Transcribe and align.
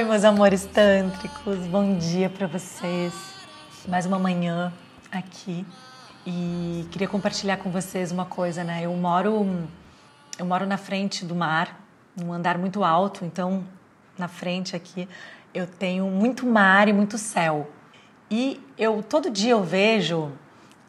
Oi, 0.00 0.06
meus 0.06 0.24
amores 0.24 0.64
tântricos, 0.64 1.58
bom 1.66 1.98
dia 1.98 2.30
para 2.30 2.46
vocês. 2.46 3.12
Mais 3.86 4.06
uma 4.06 4.18
manhã 4.18 4.72
aqui 5.12 5.66
e 6.26 6.86
queria 6.90 7.06
compartilhar 7.06 7.58
com 7.58 7.70
vocês 7.70 8.10
uma 8.10 8.24
coisa, 8.24 8.64
né? 8.64 8.80
Eu 8.82 8.94
moro 8.94 9.68
eu 10.38 10.46
moro 10.46 10.64
na 10.64 10.78
frente 10.78 11.22
do 11.22 11.34
mar, 11.34 11.84
num 12.16 12.32
andar 12.32 12.56
muito 12.56 12.82
alto, 12.82 13.26
então 13.26 13.62
na 14.16 14.26
frente 14.26 14.74
aqui 14.74 15.06
eu 15.52 15.66
tenho 15.66 16.06
muito 16.06 16.46
mar 16.46 16.88
e 16.88 16.94
muito 16.94 17.18
céu. 17.18 17.68
E 18.30 18.58
eu 18.78 19.02
todo 19.02 19.28
dia 19.28 19.50
eu 19.50 19.62
vejo 19.62 20.32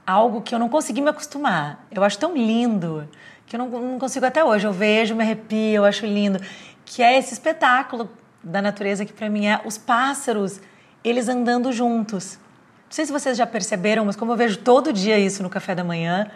algo 0.08 0.40
que 0.40 0.56
eu 0.56 0.60
não 0.60 0.70
consegui 0.70 1.02
me 1.02 1.10
acostumar. 1.10 1.86
Eu 1.92 2.02
acho 2.02 2.18
tão 2.18 2.34
lindo 2.34 3.10
que 3.46 3.58
eu 3.58 3.60
não, 3.60 3.68
não 3.68 4.00
consigo 4.00 4.26
até 4.26 4.42
hoje. 4.42 4.66
Eu 4.66 4.72
vejo, 4.72 5.14
me 5.16 5.22
arrepio, 5.22 5.82
eu 5.82 5.84
acho 5.84 6.06
lindo, 6.06 6.40
que 6.86 7.04
é 7.04 7.20
esse 7.20 7.34
espetáculo 7.34 8.10
da 8.44 8.62
natureza 8.62 9.06
que 9.06 9.14
para 9.14 9.30
mim 9.30 9.48
é 9.48 9.62
os 9.66 9.78
pássaros, 9.78 10.60
eles 11.04 11.28
andando 11.28 11.72
juntos. 11.72 12.40
Não 12.86 12.92
sei 12.92 13.06
se 13.06 13.12
vocês 13.12 13.38
já 13.38 13.48
perceberam, 13.48 14.06
mas 14.06 14.16
como 14.16 14.32
eu 14.32 14.38
vejo 14.38 14.58
todo 14.58 14.92
dia 14.92 15.18
isso 15.18 15.42
no 15.42 15.50
café 15.50 15.74
da 15.74 15.84
manhã, 15.84 16.30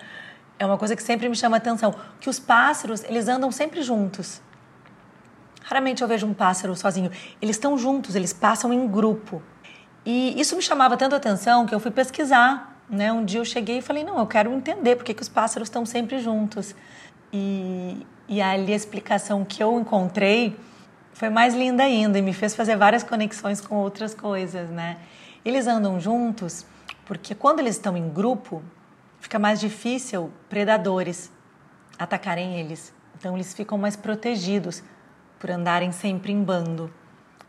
é 0.57 0.65
uma 0.65 0.77
coisa 0.77 0.95
que 0.95 1.03
sempre 1.03 1.27
me 1.27 1.35
chama 1.35 1.57
a 1.57 1.59
atenção, 1.59 1.93
que 2.19 2.29
os 2.29 2.39
pássaros, 2.39 3.03
eles 3.03 3.27
andam 3.27 3.51
sempre 3.51 3.81
juntos. 3.81 4.41
Raramente 5.61 6.01
eu 6.01 6.07
vejo 6.07 6.27
um 6.27 6.33
pássaro 6.33 6.75
sozinho. 6.75 7.11
Eles 7.41 7.55
estão 7.55 7.77
juntos, 7.77 8.15
eles 8.15 8.31
passam 8.31 8.71
em 8.71 8.87
grupo. 8.87 9.41
E 10.05 10.39
isso 10.39 10.55
me 10.55 10.61
chamava 10.61 10.95
tanto 10.95 11.13
a 11.13 11.17
atenção 11.17 11.65
que 11.65 11.73
eu 11.73 11.79
fui 11.79 11.91
pesquisar. 11.91 12.79
Né? 12.87 13.11
Um 13.11 13.25
dia 13.25 13.39
eu 13.39 13.45
cheguei 13.45 13.79
e 13.79 13.81
falei: 13.81 14.03
não, 14.03 14.19
eu 14.19 14.27
quero 14.27 14.53
entender 14.53 14.95
por 14.95 15.03
que, 15.03 15.13
que 15.13 15.23
os 15.23 15.29
pássaros 15.29 15.67
estão 15.67 15.85
sempre 15.85 16.19
juntos. 16.19 16.75
E, 17.33 18.05
e 18.29 18.41
ali 18.41 18.71
a 18.71 18.75
explicação 18.75 19.43
que 19.43 19.61
eu 19.61 19.79
encontrei 19.79 20.55
foi 21.15 21.29
mais 21.29 21.55
linda 21.55 21.81
ainda 21.81 22.19
e 22.19 22.21
me 22.21 22.33
fez 22.33 22.53
fazer 22.53 22.75
várias 22.75 23.01
conexões 23.01 23.61
com 23.61 23.75
outras 23.77 24.13
coisas, 24.13 24.69
né? 24.69 24.97
Eles 25.45 25.65
andam 25.65 25.97
juntos 25.97 26.65
porque 27.05 27.33
quando 27.33 27.59
eles 27.59 27.75
estão 27.77 27.95
em 27.95 28.09
grupo, 28.09 28.61
fica 29.21 29.39
mais 29.39 29.61
difícil 29.61 30.29
predadores 30.49 31.31
atacarem 31.97 32.59
eles. 32.59 32.93
Então 33.17 33.33
eles 33.33 33.53
ficam 33.53 33.77
mais 33.77 33.95
protegidos 33.95 34.83
por 35.39 35.49
andarem 35.49 35.93
sempre 35.93 36.33
em 36.33 36.43
bando. 36.43 36.93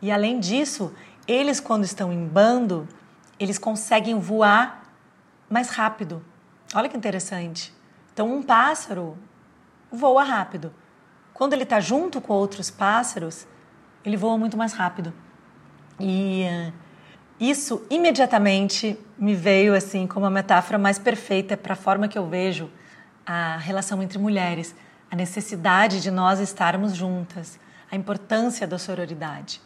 E 0.00 0.12
além 0.12 0.38
disso, 0.38 0.94
eles 1.26 1.58
quando 1.58 1.82
estão 1.82 2.12
em 2.12 2.24
bando, 2.24 2.86
eles 3.36 3.58
conseguem 3.58 4.16
voar 4.20 4.94
mais 5.50 5.70
rápido. 5.70 6.24
Olha 6.72 6.88
que 6.88 6.96
interessante. 6.96 7.74
Então 8.12 8.32
um 8.32 8.44
pássaro 8.44 9.18
voa 9.90 10.22
rápido. 10.22 10.72
Quando 11.34 11.52
ele 11.52 11.64
está 11.64 11.80
junto 11.80 12.20
com 12.20 12.32
outros 12.32 12.70
pássaros, 12.70 13.44
ele 14.06 14.16
voa 14.16 14.38
muito 14.38 14.56
mais 14.56 14.72
rápido. 14.72 15.12
E 15.98 16.46
uh, 16.48 16.72
isso 17.40 17.84
imediatamente 17.90 18.98
me 19.18 19.34
veio 19.34 19.74
assim 19.74 20.06
como 20.06 20.24
a 20.24 20.30
metáfora 20.30 20.78
mais 20.78 20.98
perfeita 20.98 21.56
para 21.56 21.72
a 21.72 21.76
forma 21.76 22.06
que 22.06 22.16
eu 22.16 22.26
vejo 22.28 22.70
a 23.26 23.56
relação 23.56 24.00
entre 24.00 24.18
mulheres, 24.18 24.74
a 25.10 25.16
necessidade 25.16 26.00
de 26.00 26.10
nós 26.10 26.38
estarmos 26.38 26.94
juntas, 26.94 27.58
a 27.90 27.96
importância 27.96 28.66
da 28.66 28.78
sororidade. 28.78 29.60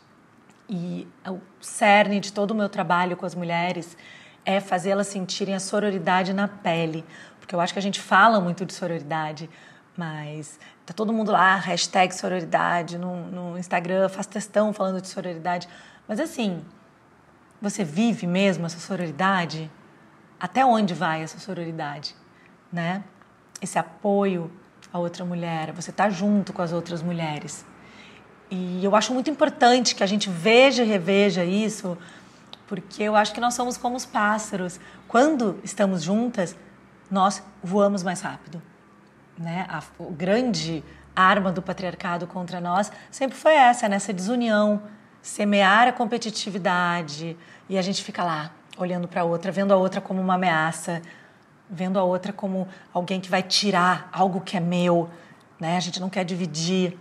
E 0.68 1.06
o 1.28 1.38
cerne 1.60 2.18
de 2.18 2.32
todo 2.32 2.52
o 2.52 2.54
meu 2.54 2.68
trabalho 2.68 3.16
com 3.16 3.26
as 3.26 3.34
mulheres 3.34 3.96
é 4.44 4.58
fazê-las 4.58 5.08
sentirem 5.08 5.54
a 5.54 5.60
sororidade 5.60 6.32
na 6.32 6.48
pele, 6.48 7.04
porque 7.38 7.54
eu 7.54 7.60
acho 7.60 7.74
que 7.74 7.78
a 7.78 7.82
gente 7.82 8.00
fala 8.00 8.40
muito 8.40 8.64
de 8.64 8.72
sororidade, 8.72 9.50
mas 9.96 10.58
tá 10.86 10.94
todo 10.94 11.12
mundo 11.12 11.32
lá, 11.32 11.56
hashtag 11.56 12.14
sororidade, 12.14 12.96
no, 12.96 13.26
no 13.26 13.58
Instagram, 13.58 14.08
faz 14.08 14.26
testão 14.26 14.72
falando 14.72 15.00
de 15.00 15.08
sororidade. 15.08 15.68
Mas 16.06 16.20
assim, 16.20 16.64
você 17.60 17.84
vive 17.84 18.26
mesmo 18.26 18.66
essa 18.66 18.78
sororidade? 18.78 19.70
Até 20.38 20.64
onde 20.64 20.94
vai 20.94 21.22
essa 21.22 21.38
sororidade? 21.38 22.14
Né? 22.72 23.04
Esse 23.60 23.78
apoio 23.78 24.50
a 24.92 24.98
outra 24.98 25.24
mulher, 25.24 25.72
você 25.72 25.92
tá 25.92 26.10
junto 26.10 26.52
com 26.52 26.62
as 26.62 26.72
outras 26.72 27.02
mulheres. 27.02 27.64
E 28.50 28.84
eu 28.84 28.96
acho 28.96 29.14
muito 29.14 29.30
importante 29.30 29.94
que 29.94 30.02
a 30.02 30.06
gente 30.06 30.28
veja 30.28 30.82
e 30.82 30.86
reveja 30.86 31.44
isso, 31.44 31.96
porque 32.66 33.04
eu 33.04 33.14
acho 33.14 33.32
que 33.32 33.40
nós 33.40 33.54
somos 33.54 33.76
como 33.76 33.96
os 33.96 34.04
pássaros. 34.04 34.80
Quando 35.06 35.60
estamos 35.62 36.02
juntas, 36.02 36.56
nós 37.08 37.42
voamos 37.62 38.02
mais 38.02 38.20
rápido 38.20 38.60
né, 39.40 39.66
a, 39.70 39.82
grande 40.10 40.84
arma 41.16 41.50
do 41.50 41.62
patriarcado 41.62 42.26
contra 42.26 42.60
nós 42.60 42.92
sempre 43.10 43.36
foi 43.36 43.54
essa, 43.54 43.88
nessa 43.88 44.12
desunião, 44.12 44.82
semear 45.22 45.88
a 45.88 45.92
competitividade 45.92 47.36
e 47.68 47.78
a 47.78 47.82
gente 47.82 48.04
fica 48.04 48.22
lá 48.22 48.52
olhando 48.76 49.08
para 49.08 49.22
a 49.22 49.24
outra, 49.24 49.50
vendo 49.50 49.72
a 49.72 49.76
outra 49.76 50.00
como 50.00 50.20
uma 50.20 50.34
ameaça, 50.34 51.00
vendo 51.68 51.98
a 51.98 52.02
outra 52.02 52.32
como 52.32 52.68
alguém 52.92 53.18
que 53.18 53.30
vai 53.30 53.42
tirar 53.42 54.10
algo 54.12 54.42
que 54.42 54.56
é 54.56 54.60
meu, 54.60 55.08
né? 55.58 55.76
A 55.76 55.80
gente 55.80 56.00
não 56.00 56.10
quer 56.10 56.24
dividir. 56.24 56.96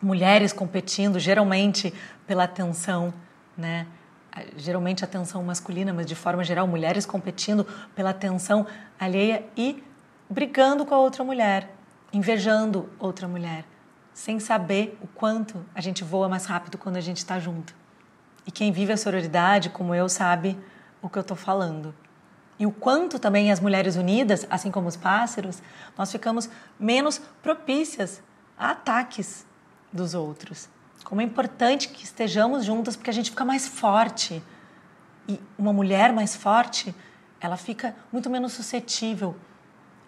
Mulheres 0.00 0.52
competindo 0.52 1.18
geralmente 1.18 1.92
pela 2.26 2.44
atenção, 2.44 3.12
né? 3.56 3.86
Geralmente 4.56 5.04
atenção 5.04 5.42
masculina, 5.42 5.92
mas 5.92 6.06
de 6.06 6.14
forma 6.14 6.44
geral 6.44 6.66
mulheres 6.68 7.04
competindo 7.04 7.66
pela 7.94 8.10
atenção 8.10 8.66
alheia 8.98 9.44
e 9.56 9.82
brigando 10.30 10.86
com 10.86 10.94
a 10.94 10.98
outra 10.98 11.24
mulher 11.24 11.77
invejando 12.12 12.88
outra 12.98 13.28
mulher, 13.28 13.64
sem 14.12 14.40
saber 14.40 14.98
o 15.00 15.06
quanto 15.06 15.64
a 15.74 15.80
gente 15.80 16.02
voa 16.02 16.28
mais 16.28 16.46
rápido 16.46 16.78
quando 16.78 16.96
a 16.96 17.00
gente 17.00 17.18
está 17.18 17.38
junto. 17.38 17.74
E 18.46 18.50
quem 18.50 18.72
vive 18.72 18.92
a 18.92 18.96
sororidade, 18.96 19.70
como 19.70 19.94
eu, 19.94 20.08
sabe 20.08 20.58
o 21.02 21.08
que 21.08 21.18
eu 21.18 21.22
estou 21.22 21.36
falando. 21.36 21.94
E 22.58 22.66
o 22.66 22.72
quanto 22.72 23.18
também 23.18 23.52
as 23.52 23.60
mulheres 23.60 23.94
unidas, 23.94 24.46
assim 24.50 24.70
como 24.70 24.88
os 24.88 24.96
pássaros, 24.96 25.62
nós 25.96 26.10
ficamos 26.10 26.50
menos 26.78 27.20
propícias 27.42 28.22
a 28.58 28.70
ataques 28.70 29.46
dos 29.92 30.14
outros. 30.14 30.68
Como 31.04 31.20
é 31.20 31.24
importante 31.24 31.88
que 31.88 32.04
estejamos 32.04 32.64
juntas 32.64 32.96
porque 32.96 33.10
a 33.10 33.12
gente 33.12 33.30
fica 33.30 33.44
mais 33.44 33.68
forte. 33.68 34.42
E 35.28 35.40
uma 35.56 35.72
mulher 35.72 36.12
mais 36.12 36.34
forte, 36.34 36.94
ela 37.40 37.56
fica 37.56 37.94
muito 38.10 38.28
menos 38.28 38.52
suscetível 38.52 39.36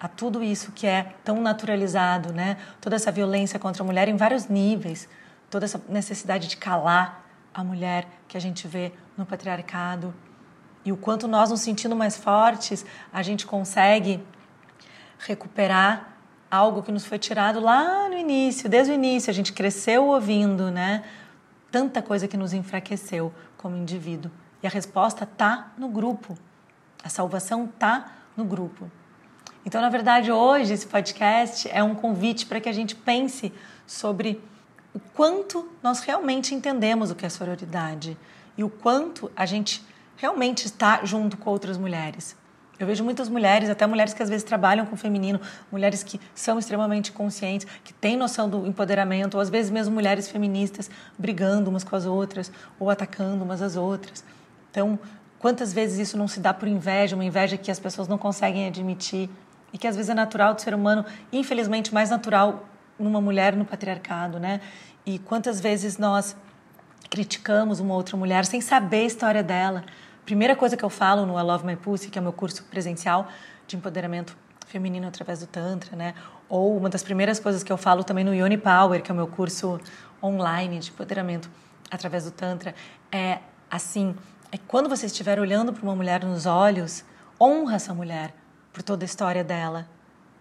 a 0.01 0.09
tudo 0.09 0.43
isso 0.43 0.73
que 0.73 0.87
é 0.87 1.15
tão 1.23 1.41
naturalizado, 1.43 2.33
né? 2.33 2.57
Toda 2.81 2.97
essa 2.97 3.13
violência 3.13 3.59
contra 3.59 3.83
a 3.83 3.87
mulher 3.87 4.09
em 4.09 4.17
vários 4.17 4.49
níveis, 4.49 5.07
toda 5.51 5.67
essa 5.67 5.81
necessidade 5.89 6.49
de 6.49 6.57
calar 6.57 7.27
a 7.53 7.63
mulher 7.63 8.09
que 8.27 8.37
a 8.37 8.41
gente 8.41 8.67
vê 8.67 8.93
no 9.17 9.27
patriarcado 9.27 10.15
e 10.85 10.91
o 10.93 10.97
quanto 10.97 11.29
nós 11.29 11.51
nos 11.51 11.61
sentindo 11.61 11.95
mais 11.95 12.17
fortes, 12.17 12.87
a 13.13 13.23
gente 13.23 13.47
consegue 13.47 14.25
recuperar 15.19 16.17
algo 16.51 16.83
que 16.83 16.91
nos 16.91 17.05
foi 17.05 17.19
tirado 17.19 17.61
lá 17.61 18.09
no 18.09 18.17
início, 18.17 18.69
desde 18.69 18.93
o 18.93 18.95
início, 18.95 19.31
a 19.31 19.35
gente 19.35 19.53
cresceu 19.53 20.07
ouvindo, 20.07 20.71
né? 20.71 21.05
Tanta 21.71 22.01
coisa 22.01 22.27
que 22.27 22.37
nos 22.37 22.53
enfraqueceu 22.53 23.33
como 23.57 23.77
indivíduo. 23.77 24.31
E 24.63 24.67
a 24.67 24.71
resposta 24.71 25.25
tá 25.27 25.73
no 25.77 25.89
grupo. 25.89 26.37
A 27.05 27.09
salvação 27.09 27.67
tá 27.67 28.13
no 28.37 28.45
grupo. 28.45 28.91
Então, 29.71 29.81
na 29.81 29.89
verdade, 29.89 30.33
hoje 30.33 30.73
esse 30.73 30.85
podcast 30.85 31.71
é 31.73 31.81
um 31.81 31.95
convite 31.95 32.45
para 32.45 32.61
que 32.61 32.69
a 32.69 32.73
gente 32.73 32.97
pense 32.97 33.53
sobre 33.87 34.43
o 34.93 34.99
quanto 34.99 35.71
nós 35.81 36.01
realmente 36.01 36.57
entendemos 36.57 37.13
o 37.13 37.15
que 37.15 37.25
é 37.25 37.29
sororidade 37.29 38.19
e 38.59 38.65
o 38.65 38.69
quanto 38.69 39.31
a 39.37 39.47
gente 39.47 39.81
realmente 40.17 40.67
está 40.67 41.05
junto 41.05 41.37
com 41.37 41.51
outras 41.51 41.79
mulheres. 41.79 42.35
Eu 42.81 42.87
vejo 42.89 43.05
muitas 43.05 43.29
mulheres, 43.29 43.71
até 43.71 43.87
mulheres 43.87 44.13
que 44.13 44.21
às 44.21 44.29
vezes 44.29 44.43
trabalham 44.43 44.85
com 44.87 44.97
o 44.97 44.99
feminino, 44.99 45.41
mulheres 45.71 46.03
que 46.03 46.21
são 46.35 46.59
extremamente 46.59 47.13
conscientes, 47.13 47.65
que 47.85 47.93
têm 47.93 48.17
noção 48.17 48.51
do 48.51 48.67
empoderamento, 48.67 49.37
ou 49.37 49.41
às 49.41 49.51
vezes 49.51 49.71
mesmo 49.71 49.95
mulheres 49.95 50.29
feministas 50.29 50.91
brigando 51.17 51.71
umas 51.71 51.85
com 51.85 51.95
as 51.95 52.07
outras 52.07 52.51
ou 52.77 52.91
atacando 52.91 53.45
umas 53.45 53.63
às 53.63 53.77
outras. 53.77 54.25
Então, 54.69 54.99
quantas 55.39 55.73
vezes 55.73 56.09
isso 56.09 56.19
não 56.19 56.27
se 56.27 56.41
dá 56.41 56.53
por 56.53 56.67
inveja, 56.67 57.15
uma 57.15 57.25
inveja 57.25 57.57
que 57.57 57.71
as 57.71 57.79
pessoas 57.79 58.09
não 58.09 58.19
conseguem 58.19 58.67
admitir 58.67 59.31
e 59.73 59.79
que 59.79 59.87
às 59.87 59.97
vezes 59.97 60.11
é 60.11 60.15
natural 60.15 60.55
do 60.55 60.61
ser 60.61 60.75
humano, 60.75 61.05
infelizmente 61.33 61.93
mais 61.93 62.11
natural 62.11 62.69
numa 62.99 63.21
mulher 63.21 63.57
no 63.57 63.65
patriarcado, 63.65 64.39
né? 64.39 64.61
E 65.07 65.19
quantas 65.19 65.61
vezes 65.61 65.97
nós 65.99 66.37
criticamos 67.09 67.81
uma 67.81 67.95
outra 67.95 68.17
mulher 68.17 68.45
sem 68.45 68.61
saber 68.61 69.03
a 69.03 69.07
história 69.07 69.43
dela. 69.43 69.85
Primeira 70.25 70.55
coisa 70.55 70.77
que 70.77 70.85
eu 70.85 70.91
falo 70.91 71.27
no 71.27 71.39
I 71.39 71.43
Love 71.43 71.67
My 71.67 71.77
Pussy, 71.77 72.09
que 72.09 72.19
é 72.19 72.21
o 72.21 72.23
meu 72.23 72.33
curso 72.33 72.65
presencial 72.65 73.27
de 73.67 73.77
empoderamento 73.77 74.37
feminino 74.67 75.09
através 75.09 75.41
do 75.41 75.47
Tantra, 75.47 75.97
né? 75.97 76.15
Ou 76.49 76.77
uma 76.77 76.89
das 76.89 77.03
primeiras 77.03 77.41
coisas 77.41 77.65
que 77.65 77.73
eu 77.73 77.77
falo 77.77 78.05
também 78.05 78.25
no 78.25 78.33
Yoni 78.33 78.57
Power, 78.57 79.03
que 79.03 79.11
é 79.11 79.15
o 79.15 79.17
meu 79.17 79.27
curso 79.27 79.81
online 80.23 80.79
de 80.79 80.91
empoderamento 80.91 81.51
através 81.91 82.25
do 82.25 82.31
Tantra, 82.31 82.75
é 83.11 83.39
assim, 83.69 84.15
é 84.53 84.59
quando 84.59 84.89
você 84.89 85.07
estiver 85.07 85.41
olhando 85.41 85.73
para 85.73 85.83
uma 85.83 85.97
mulher 85.97 86.25
nos 86.25 86.47
olhos, 86.47 87.05
honra 87.41 87.77
essa 87.77 87.93
mulher, 87.93 88.33
por 88.73 88.83
toda 88.83 89.05
a 89.05 89.07
história 89.07 89.45
dela. 89.45 89.89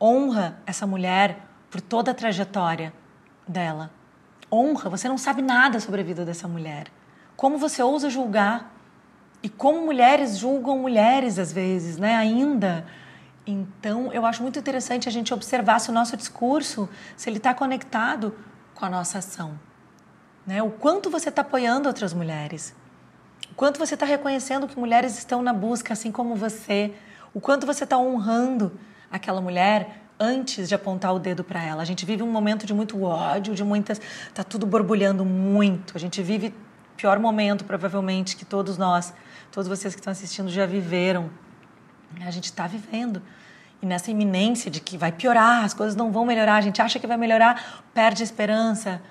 Honra 0.02 0.60
essa 0.66 0.88
mulher 0.88 1.46
por 1.70 1.82
toda 1.82 2.12
a 2.12 2.14
trajetória 2.14 2.94
dela. 3.48 3.92
Honra, 4.52 4.90
você 4.90 5.08
não 5.08 5.18
sabe 5.18 5.42
nada 5.42 5.80
sobre 5.80 6.02
a 6.02 6.04
vida 6.04 6.26
dessa 6.26 6.48
mulher. 6.48 6.88
como 7.36 7.58
você 7.58 7.82
ousa 7.82 8.10
julgar 8.10 8.76
e 9.42 9.48
como 9.48 9.86
mulheres 9.86 10.38
julgam 10.38 10.78
mulheres 10.78 11.40
às 11.40 11.54
vezes, 11.54 11.98
né? 11.98 12.16
Ainda. 12.16 12.86
Então, 13.48 14.12
eu 14.12 14.26
acho 14.26 14.42
muito 14.42 14.60
interessante 14.60 15.08
a 15.08 15.12
gente 15.12 15.34
observar 15.34 15.80
se 15.80 15.90
o 15.90 15.94
nosso 15.94 16.18
discurso, 16.18 16.90
se 17.16 17.30
ele 17.30 17.38
está 17.38 17.54
conectado 17.54 18.36
com 18.76 18.84
a 18.84 18.90
nossa 18.90 19.20
ação. 19.20 19.58
Né? 20.46 20.62
O 20.62 20.70
quanto 20.70 21.10
você 21.10 21.30
está 21.30 21.42
apoiando 21.42 21.88
outras 21.88 22.14
mulheres. 22.14 22.76
O 23.52 23.56
quanto 23.56 23.80
você 23.80 23.94
está 23.94 24.06
reconhecendo 24.06 24.68
que 24.68 24.78
mulheres 24.78 25.18
estão 25.18 25.42
na 25.42 25.54
busca, 25.54 25.94
assim 25.94 26.12
como 26.12 26.36
você. 26.36 26.94
O 27.34 27.40
quanto 27.40 27.66
você 27.66 27.84
está 27.84 27.98
honrando 27.98 28.72
aquela 29.12 29.42
mulher 29.42 30.04
antes 30.20 30.68
de 30.68 30.76
apontar 30.76 31.14
o 31.14 31.20
dedo 31.20 31.44
para 31.44 31.64
ela. 31.64 31.82
A 31.82 31.86
gente 31.86 32.06
vive 32.06 32.22
um 32.22 32.32
momento 32.32 32.66
de 32.66 32.74
muito 32.74 33.02
ódio, 33.02 33.56
de 33.56 33.64
muitas. 33.64 34.02
Está 34.28 34.44
tudo 34.44 34.66
borbulhando 34.66 35.24
muito. 35.24 35.96
A 35.96 36.00
gente 36.00 36.22
vive 36.22 36.54
pior 36.98 37.18
momento, 37.18 37.64
provavelmente, 37.64 38.36
que 38.36 38.44
todos 38.44 38.78
nós, 38.78 39.14
todos 39.52 39.70
vocês 39.70 39.96
que 39.96 40.02
estão 40.02 40.12
assistindo 40.12 40.50
já 40.50 40.66
viveram. 40.66 41.30
A 42.20 42.32
gente 42.32 42.46
está 42.46 42.68
vivendo. 42.68 43.22
E 43.82 43.86
nessa 43.86 44.12
iminência 44.12 44.70
de 44.70 44.82
que 44.82 44.98
vai 44.98 45.12
piorar, 45.12 45.64
as 45.64 45.74
coisas 45.74 45.96
não 45.96 46.12
vão 46.12 46.26
melhorar, 46.26 46.56
a 46.56 46.62
gente 46.62 46.82
acha 46.82 47.00
que 47.00 47.08
vai 47.08 47.16
melhorar, 47.16 47.86
perde 47.94 48.22
a 48.22 48.26
esperança. 48.26 49.02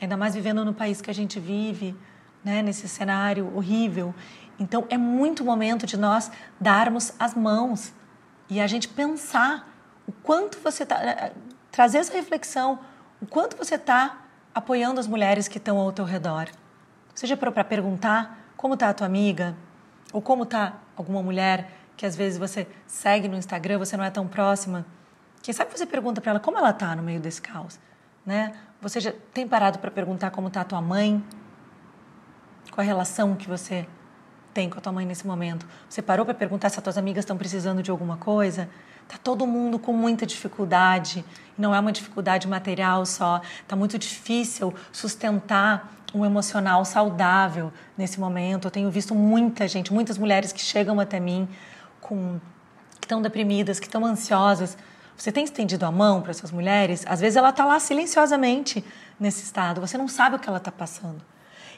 Ainda 0.00 0.16
mais 0.16 0.34
vivendo 0.34 0.64
no 0.64 0.72
país 0.72 1.02
que 1.02 1.10
a 1.10 1.14
gente 1.14 1.38
vive, 1.38 1.94
né, 2.42 2.62
nesse 2.62 2.88
cenário 2.88 3.54
horrível. 3.54 4.14
Então 4.58 4.86
é 4.88 4.96
muito 4.96 5.44
momento 5.44 5.86
de 5.86 5.96
nós 5.96 6.30
darmos 6.60 7.12
as 7.18 7.34
mãos 7.34 7.92
e 8.48 8.60
a 8.60 8.66
gente 8.66 8.88
pensar 8.88 9.68
o 10.06 10.12
quanto 10.12 10.58
você 10.60 10.82
está. 10.82 11.02
Eh, 11.02 11.32
trazer 11.70 11.98
essa 11.98 12.12
reflexão, 12.12 12.78
o 13.20 13.26
quanto 13.26 13.56
você 13.56 13.74
está 13.74 14.20
apoiando 14.54 15.00
as 15.00 15.08
mulheres 15.08 15.48
que 15.48 15.58
estão 15.58 15.76
ao 15.76 15.90
teu 15.90 16.04
redor. 16.04 16.48
Seja 17.14 17.36
para 17.36 17.64
perguntar 17.64 18.38
como 18.56 18.74
está 18.74 18.90
a 18.90 18.94
tua 18.94 19.06
amiga, 19.06 19.56
ou 20.12 20.22
como 20.22 20.44
está 20.44 20.74
alguma 20.96 21.22
mulher 21.22 21.70
que 21.96 22.06
às 22.06 22.14
vezes 22.14 22.38
você 22.38 22.66
segue 22.86 23.28
no 23.28 23.36
Instagram, 23.36 23.78
você 23.78 23.96
não 23.96 24.04
é 24.04 24.10
tão 24.10 24.28
próxima. 24.28 24.86
Quem 25.42 25.52
sabe 25.52 25.76
você 25.76 25.84
pergunta 25.84 26.20
para 26.20 26.30
ela 26.30 26.40
como 26.40 26.56
ela 26.56 26.70
está 26.70 26.94
no 26.94 27.02
meio 27.02 27.20
desse 27.20 27.42
caos, 27.42 27.78
né? 28.24 28.52
Você 28.80 29.00
já 29.00 29.12
tem 29.32 29.46
parado 29.46 29.78
para 29.78 29.90
perguntar 29.90 30.30
como 30.30 30.48
está 30.48 30.60
a 30.60 30.64
tua 30.64 30.80
mãe? 30.80 31.24
Qual 32.70 32.82
a 32.82 32.86
relação 32.86 33.34
que 33.34 33.48
você 33.48 33.86
tem 34.54 34.70
com 34.70 34.78
a 34.78 34.80
tua 34.80 34.92
mãe 34.92 35.04
nesse 35.04 35.26
momento? 35.26 35.66
Você 35.88 36.00
parou 36.00 36.24
para 36.24 36.32
perguntar 36.34 36.70
se 36.70 36.78
as 36.78 36.82
tuas 36.82 36.96
amigas 36.96 37.24
estão 37.24 37.36
precisando 37.36 37.82
de 37.82 37.90
alguma 37.90 38.16
coisa? 38.16 38.68
Tá 39.08 39.18
todo 39.22 39.46
mundo 39.46 39.78
com 39.78 39.92
muita 39.92 40.24
dificuldade. 40.24 41.24
Não 41.58 41.74
é 41.74 41.80
uma 41.80 41.92
dificuldade 41.92 42.48
material 42.48 43.04
só. 43.04 43.42
Tá 43.66 43.76
muito 43.76 43.98
difícil 43.98 44.72
sustentar 44.92 45.92
um 46.14 46.24
emocional 46.24 46.84
saudável 46.84 47.72
nesse 47.98 48.18
momento. 48.20 48.68
Eu 48.68 48.70
tenho 48.70 48.90
visto 48.90 49.14
muita 49.14 49.66
gente, 49.66 49.92
muitas 49.92 50.16
mulheres 50.16 50.52
que 50.52 50.60
chegam 50.60 50.98
até 51.00 51.18
mim 51.18 51.48
com 52.00 52.38
que 53.00 53.06
estão 53.06 53.20
deprimidas, 53.20 53.80
que 53.80 53.86
estão 53.86 54.04
ansiosas. 54.06 54.78
Você 55.16 55.30
tem 55.30 55.44
estendido 55.44 55.84
a 55.84 55.92
mão 55.92 56.22
para 56.22 56.30
essas 56.30 56.50
mulheres? 56.50 57.04
Às 57.06 57.20
vezes 57.20 57.36
ela 57.36 57.50
está 57.50 57.64
lá 57.64 57.78
silenciosamente 57.78 58.84
nesse 59.18 59.42
estado. 59.42 59.80
Você 59.80 59.98
não 59.98 60.08
sabe 60.08 60.36
o 60.36 60.38
que 60.38 60.48
ela 60.48 60.58
está 60.58 60.72
passando. 60.72 61.33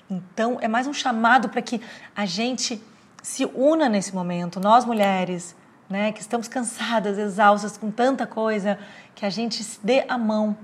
Então 0.09 0.59
é 0.61 0.69
mais 0.69 0.87
um 0.87 0.93
chamado 0.93 1.49
para 1.49 1.61
que 1.61 1.81
a 2.15 2.25
gente 2.25 2.83
se 3.23 3.45
una 3.45 3.89
nesse 3.89 4.15
momento. 4.15 4.61
Nós 4.61 4.85
mulheres, 4.85 5.57
né, 5.91 6.13
que 6.13 6.21
estamos 6.21 6.47
cansadas, 6.47 7.19
exaustas 7.19 7.77
com 7.77 7.91
tanta 7.91 8.27
coisa, 8.27 8.79
que 9.15 9.27
a 9.27 9.31
gente 9.31 9.63
se 9.65 9.79
dê 9.83 10.05
a 10.09 10.17
mão. 10.17 10.57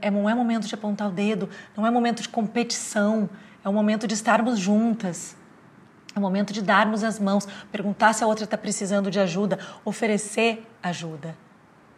É, 0.00 0.10
não 0.10 0.28
é 0.28 0.34
momento 0.34 0.66
de 0.66 0.74
apontar 0.74 1.08
o 1.08 1.10
dedo, 1.10 1.48
não 1.76 1.86
é 1.86 1.90
momento 1.90 2.22
de 2.22 2.28
competição, 2.28 3.28
é 3.64 3.68
o 3.68 3.72
momento 3.72 4.06
de 4.06 4.14
estarmos 4.14 4.58
juntas. 4.58 5.36
É 6.14 6.18
o 6.18 6.22
momento 6.22 6.52
de 6.52 6.62
darmos 6.62 7.02
as 7.02 7.18
mãos, 7.18 7.46
perguntar 7.72 8.12
se 8.12 8.22
a 8.22 8.26
outra 8.26 8.44
está 8.44 8.56
precisando 8.56 9.10
de 9.10 9.18
ajuda, 9.18 9.58
oferecer 9.84 10.64
ajuda. 10.82 11.36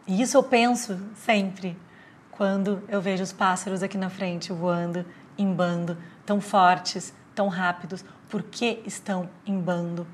E 0.07 0.23
isso 0.23 0.37
eu 0.37 0.43
penso 0.43 0.99
sempre 1.15 1.77
quando 2.31 2.83
eu 2.89 3.01
vejo 3.01 3.23
os 3.23 3.33
pássaros 3.33 3.83
aqui 3.83 3.99
na 3.99 4.09
frente 4.09 4.53
voando 4.53 5.05
em 5.37 5.53
bando, 5.53 5.99
tão 6.27 6.41
fortes, 6.41 7.15
tão 7.35 7.49
rápidos. 7.49 8.05
Por 8.29 8.43
que 8.43 8.83
estão 8.85 9.31
em 9.47 9.59
bando? 9.59 10.07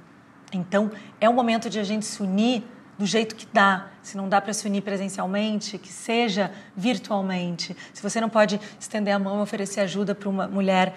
Então, 0.52 0.90
é 1.20 1.28
o 1.28 1.32
momento 1.32 1.70
de 1.70 1.80
a 1.80 1.84
gente 1.84 2.04
se 2.04 2.22
unir 2.22 2.62
do 2.98 3.06
jeito 3.06 3.34
que 3.34 3.46
dá. 3.52 3.86
Se 4.02 4.16
não 4.16 4.28
dá 4.28 4.40
para 4.40 4.52
se 4.52 4.66
unir 4.66 4.82
presencialmente, 4.82 5.78
que 5.78 5.88
seja 5.88 6.52
virtualmente. 6.76 7.74
Se 7.92 8.02
você 8.02 8.20
não 8.20 8.28
pode 8.28 8.60
estender 8.78 9.14
a 9.14 9.18
mão 9.18 9.40
e 9.40 9.42
oferecer 9.42 9.80
ajuda 9.80 10.14
para 10.14 10.28
uma 10.28 10.46
mulher 10.46 10.94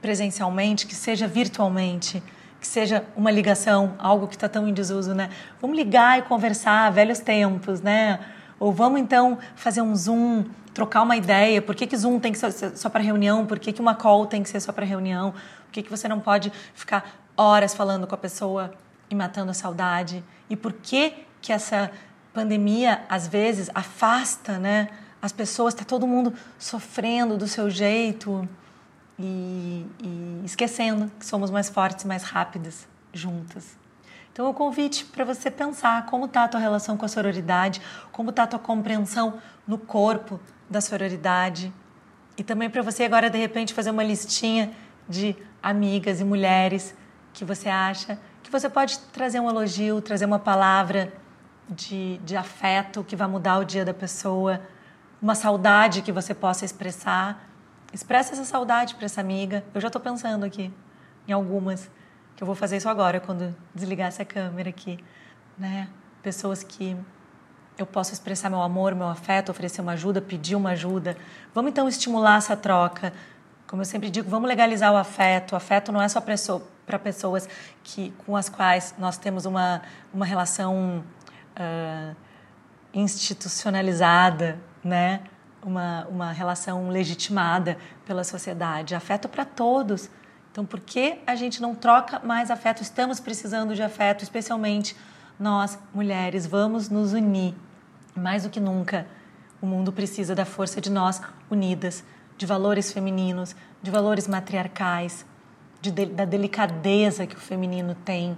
presencialmente, 0.00 0.86
que 0.86 0.94
seja 0.94 1.26
virtualmente. 1.26 2.22
Que 2.60 2.66
seja 2.66 3.04
uma 3.16 3.30
ligação, 3.30 3.96
algo 3.98 4.28
que 4.28 4.36
está 4.36 4.48
tão 4.48 4.68
em 4.68 4.72
desuso, 4.72 5.12
né? 5.14 5.30
Vamos 5.60 5.76
ligar 5.76 6.20
e 6.20 6.22
conversar, 6.22 6.92
velhos 6.92 7.18
tempos, 7.18 7.80
né? 7.80 8.20
Ou 8.62 8.72
vamos 8.72 9.00
então 9.00 9.38
fazer 9.56 9.82
um 9.82 9.92
Zoom, 9.92 10.44
trocar 10.72 11.02
uma 11.02 11.16
ideia. 11.16 11.60
Por 11.60 11.74
que, 11.74 11.84
que 11.84 11.96
Zoom 11.96 12.20
tem 12.20 12.30
que 12.30 12.38
ser 12.38 12.76
só 12.76 12.88
para 12.88 13.02
reunião? 13.02 13.44
Por 13.44 13.58
que, 13.58 13.72
que 13.72 13.80
uma 13.80 13.92
call 13.92 14.24
tem 14.24 14.40
que 14.40 14.48
ser 14.48 14.60
só 14.60 14.70
para 14.70 14.86
reunião? 14.86 15.32
Por 15.32 15.72
que, 15.72 15.82
que 15.82 15.90
você 15.90 16.06
não 16.06 16.20
pode 16.20 16.52
ficar 16.72 17.12
horas 17.36 17.74
falando 17.74 18.06
com 18.06 18.14
a 18.14 18.18
pessoa 18.18 18.72
e 19.10 19.16
matando 19.16 19.50
a 19.50 19.54
saudade? 19.54 20.22
E 20.48 20.54
por 20.54 20.72
que 20.74 21.12
que 21.40 21.52
essa 21.52 21.90
pandemia 22.32 23.02
às 23.08 23.26
vezes 23.26 23.68
afasta, 23.74 24.60
né? 24.60 24.90
As 25.20 25.32
pessoas, 25.32 25.74
está 25.74 25.84
todo 25.84 26.06
mundo 26.06 26.32
sofrendo 26.56 27.36
do 27.36 27.48
seu 27.48 27.68
jeito 27.68 28.48
e, 29.18 29.84
e 30.00 30.42
esquecendo 30.44 31.10
que 31.18 31.26
somos 31.26 31.50
mais 31.50 31.68
fortes, 31.68 32.04
mais 32.04 32.22
rápidas 32.22 32.86
juntas. 33.12 33.81
Então, 34.32 34.48
o 34.48 34.54
convite 34.54 35.04
para 35.04 35.24
você 35.24 35.50
pensar 35.50 36.06
como 36.06 36.24
está 36.24 36.44
a 36.44 36.48
tua 36.48 36.60
relação 36.60 36.96
com 36.96 37.04
a 37.04 37.08
sororidade, 37.08 37.82
como 38.10 38.30
está 38.30 38.44
a 38.44 38.46
tua 38.46 38.58
compreensão 38.58 39.38
no 39.66 39.76
corpo 39.76 40.40
da 40.70 40.80
sororidade. 40.80 41.72
E 42.36 42.42
também 42.42 42.70
para 42.70 42.82
você 42.82 43.04
agora, 43.04 43.28
de 43.28 43.38
repente, 43.38 43.74
fazer 43.74 43.90
uma 43.90 44.02
listinha 44.02 44.72
de 45.08 45.36
amigas 45.62 46.20
e 46.20 46.24
mulheres 46.24 46.94
que 47.32 47.44
você 47.44 47.68
acha 47.68 48.18
que 48.42 48.50
você 48.50 48.68
pode 48.68 48.98
trazer 48.98 49.40
um 49.40 49.48
elogio, 49.48 50.00
trazer 50.00 50.26
uma 50.26 50.38
palavra 50.38 51.12
de, 51.68 52.18
de 52.18 52.36
afeto 52.36 53.04
que 53.04 53.14
vai 53.14 53.28
mudar 53.28 53.58
o 53.58 53.64
dia 53.64 53.84
da 53.84 53.94
pessoa, 53.94 54.60
uma 55.20 55.34
saudade 55.34 56.02
que 56.02 56.12
você 56.12 56.34
possa 56.34 56.64
expressar. 56.64 57.48
Expressa 57.92 58.34
essa 58.34 58.44
saudade 58.44 58.94
para 58.94 59.04
essa 59.04 59.20
amiga. 59.20 59.64
Eu 59.72 59.80
já 59.80 59.86
estou 59.86 60.02
pensando 60.02 60.44
aqui 60.44 60.72
em 61.26 61.32
algumas 61.32 61.90
eu 62.42 62.46
vou 62.46 62.56
fazer 62.56 62.76
isso 62.76 62.88
agora 62.88 63.20
quando 63.20 63.54
desligar 63.72 64.08
essa 64.08 64.24
câmera 64.24 64.68
aqui, 64.68 64.98
né? 65.56 65.88
Pessoas 66.24 66.64
que 66.64 66.96
eu 67.78 67.86
posso 67.86 68.12
expressar 68.12 68.50
meu 68.50 68.60
amor, 68.60 68.96
meu 68.96 69.06
afeto, 69.06 69.50
oferecer 69.50 69.80
uma 69.80 69.92
ajuda, 69.92 70.20
pedir 70.20 70.56
uma 70.56 70.70
ajuda. 70.70 71.16
Vamos 71.54 71.70
então 71.70 71.88
estimular 71.88 72.38
essa 72.38 72.56
troca. 72.56 73.12
Como 73.64 73.82
eu 73.82 73.86
sempre 73.86 74.10
digo, 74.10 74.28
vamos 74.28 74.48
legalizar 74.48 74.92
o 74.92 74.96
afeto. 74.96 75.52
O 75.52 75.56
afeto 75.56 75.92
não 75.92 76.02
é 76.02 76.08
só 76.08 76.20
para 76.20 76.98
pessoas 76.98 77.48
que, 77.84 78.12
com 78.26 78.36
as 78.36 78.48
quais 78.48 78.92
nós 78.98 79.16
temos 79.16 79.46
uma, 79.46 79.80
uma 80.12 80.26
relação 80.26 81.04
uh, 81.56 82.16
institucionalizada, 82.92 84.58
né? 84.82 85.20
uma, 85.64 86.08
uma 86.08 86.32
relação 86.32 86.88
legitimada 86.88 87.78
pela 88.04 88.24
sociedade. 88.24 88.96
Afeto 88.96 89.28
para 89.28 89.44
todos. 89.44 90.10
Então, 90.52 90.66
por 90.66 90.80
que 90.80 91.18
a 91.26 91.34
gente 91.34 91.62
não 91.62 91.74
troca 91.74 92.20
mais 92.20 92.50
afeto? 92.50 92.82
Estamos 92.82 93.18
precisando 93.18 93.74
de 93.74 93.82
afeto, 93.82 94.22
especialmente 94.22 94.94
nós, 95.40 95.78
mulheres. 95.94 96.46
Vamos 96.46 96.90
nos 96.90 97.14
unir. 97.14 97.54
Mais 98.14 98.42
do 98.42 98.50
que 98.50 98.60
nunca, 98.60 99.06
o 99.62 99.66
mundo 99.66 99.90
precisa 99.90 100.34
da 100.34 100.44
força 100.44 100.78
de 100.78 100.90
nós 100.90 101.22
unidas, 101.50 102.04
de 102.36 102.44
valores 102.44 102.92
femininos, 102.92 103.56
de 103.82 103.90
valores 103.90 104.28
matriarcais, 104.28 105.24
de, 105.80 105.90
da 105.90 106.26
delicadeza 106.26 107.26
que 107.26 107.34
o 107.34 107.40
feminino 107.40 107.94
tem 108.04 108.36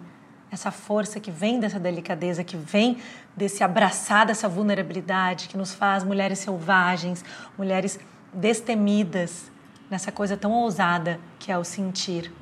essa 0.52 0.70
força 0.70 1.18
que 1.18 1.32
vem 1.32 1.58
dessa 1.58 1.80
delicadeza, 1.80 2.44
que 2.44 2.56
vem 2.56 2.98
desse 3.36 3.64
abraçar 3.64 4.24
dessa 4.24 4.48
vulnerabilidade, 4.48 5.48
que 5.48 5.56
nos 5.56 5.74
faz 5.74 6.04
mulheres 6.04 6.38
selvagens, 6.38 7.24
mulheres 7.58 7.98
destemidas, 8.32 9.50
nessa 9.90 10.10
coisa 10.12 10.36
tão 10.36 10.52
ousada 10.52 11.20
que 11.38 11.50
é 11.50 11.58
o 11.58 11.64
sentir. 11.64 12.32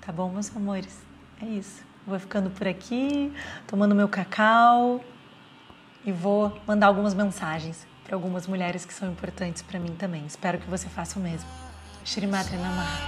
Tá 0.00 0.12
bom, 0.12 0.30
meus 0.30 0.54
amores? 0.56 1.02
É 1.42 1.46
isso. 1.46 1.82
Vou 2.06 2.18
ficando 2.18 2.50
por 2.50 2.66
aqui, 2.66 3.32
tomando 3.66 3.94
meu 3.94 4.08
cacau 4.08 5.04
e 6.04 6.12
vou 6.12 6.58
mandar 6.66 6.86
algumas 6.86 7.12
mensagens 7.12 7.86
para 8.04 8.16
algumas 8.16 8.46
mulheres 8.46 8.86
que 8.86 8.94
são 8.94 9.10
importantes 9.10 9.60
para 9.60 9.78
mim 9.78 9.94
também. 9.94 10.24
Espero 10.24 10.58
que 10.58 10.68
você 10.68 10.88
faça 10.88 11.18
o 11.18 11.22
mesmo. 11.22 11.48
Shri 12.04 12.26
Matra 12.26 12.56
Namaha. 12.56 12.98